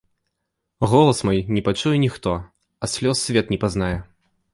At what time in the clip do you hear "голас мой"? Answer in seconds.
0.91-1.43